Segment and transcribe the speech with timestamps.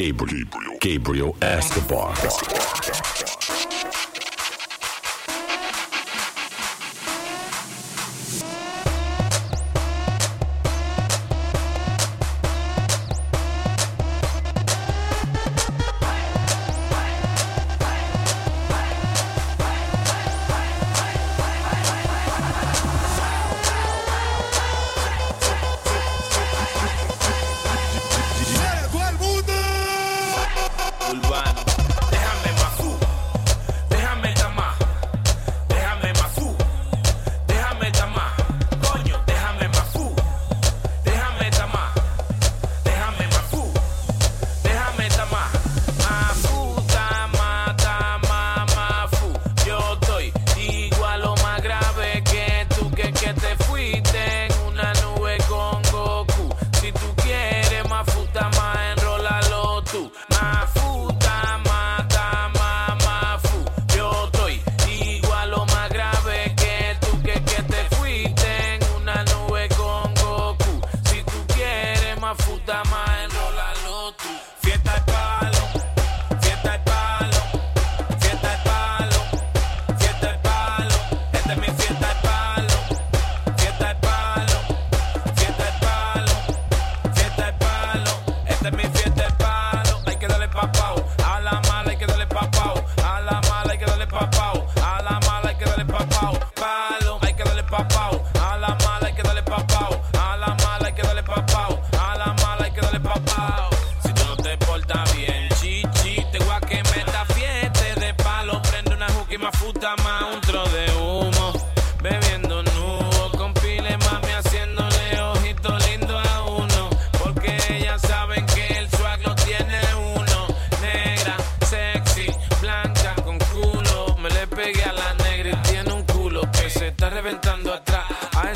[0.00, 0.46] Gabriel,
[0.80, 2.14] Gabriel Escobar.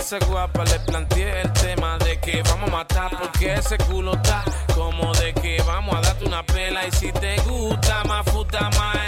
[0.04, 3.10] esa guapa le planteé el tema de que vamos a matar.
[3.18, 4.44] Porque ese culo está
[4.74, 6.86] como de que vamos a darte una pela.
[6.86, 9.03] Y si te gusta más futa más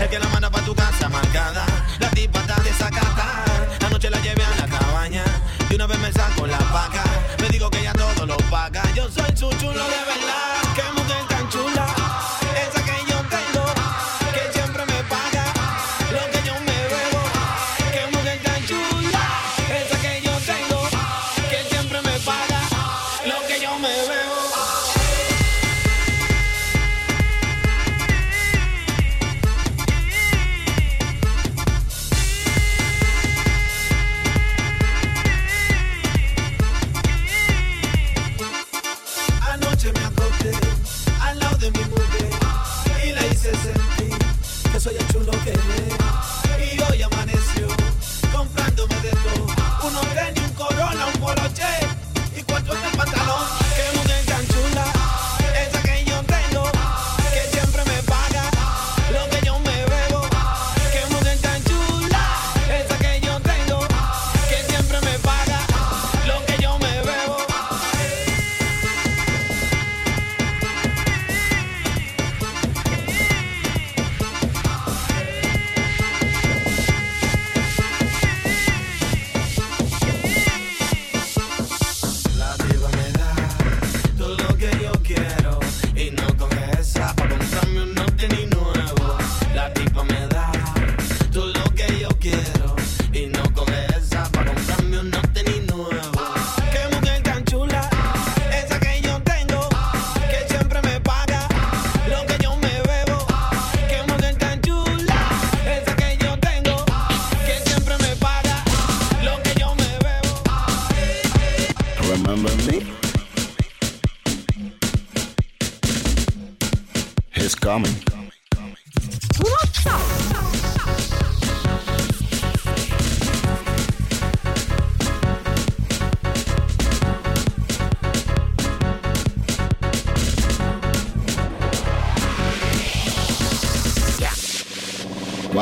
[0.00, 0.33] El que la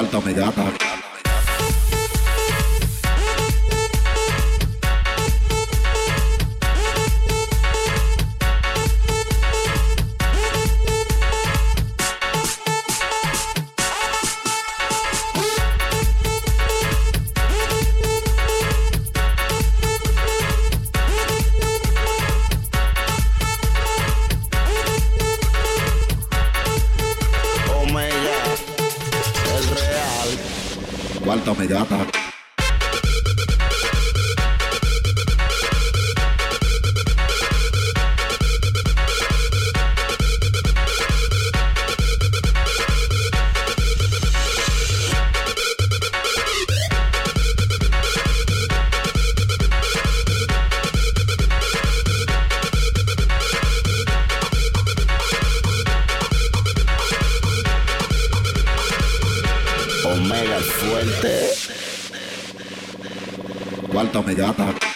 [0.02, 0.91] Cuarta Omegata.
[31.32, 31.86] falta humedad.
[31.86, 32.21] Para...
[60.28, 61.50] mega fuerte.
[63.90, 64.91] Cuarta megata.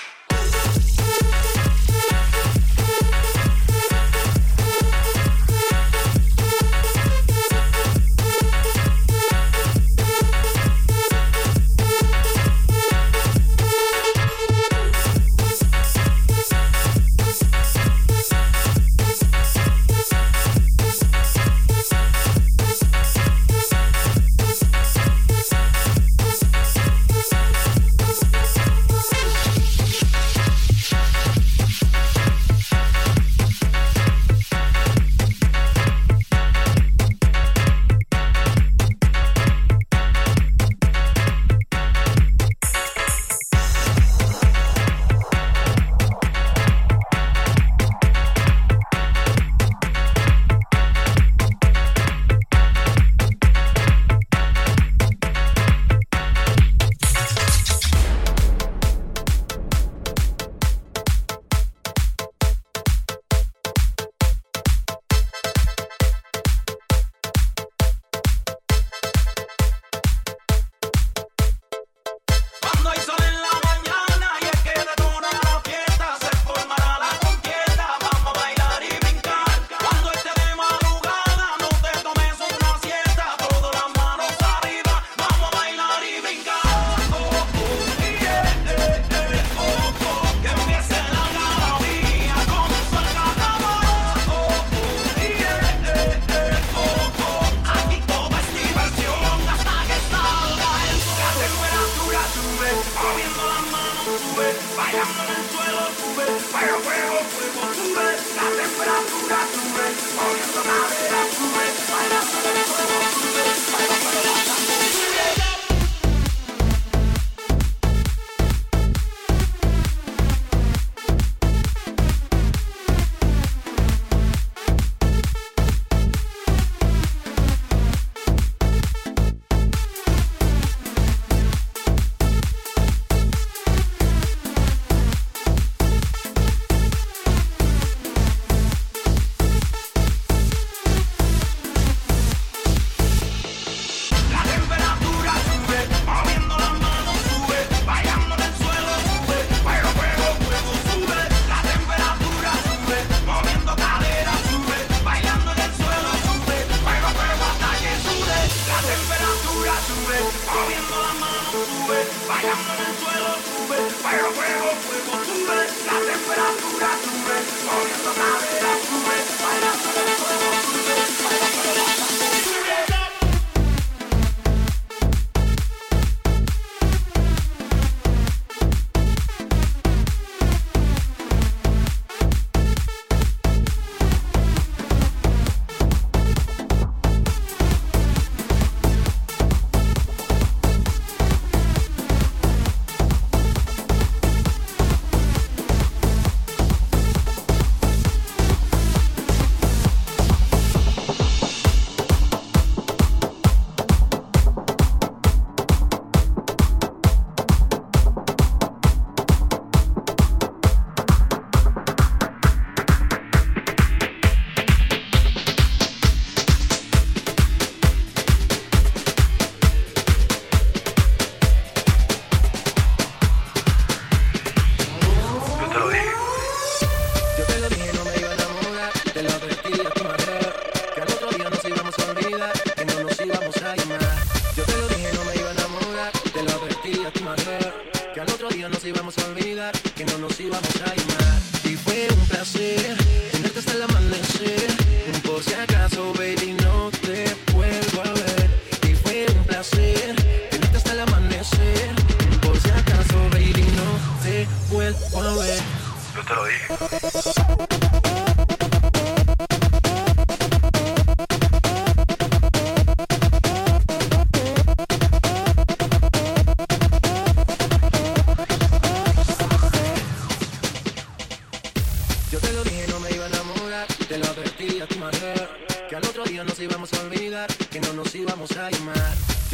[166.07, 167.37] temperatura sube,
[167.67, 170.86] moviendo cadera sube, bailando el fuego sube.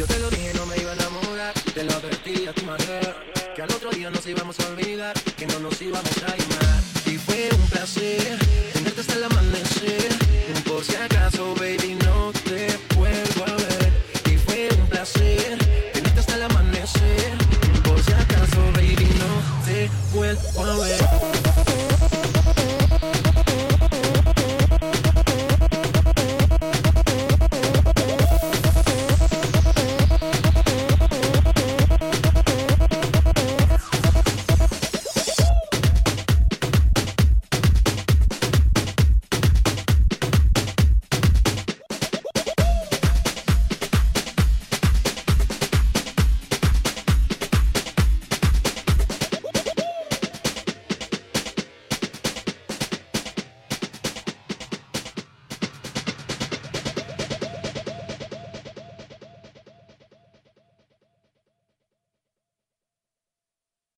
[0.03, 1.53] Yo te lo dije, no me iba a enamorar.
[1.73, 3.15] Te lo advertí a tu manera.
[3.55, 5.15] Que al otro día nos íbamos a olvidar.